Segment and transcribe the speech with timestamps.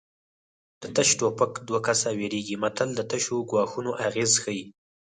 [0.81, 4.63] د تش ټوپکه دوه کسه ویرېږي متل د تشو ګواښونو اغېز ښيي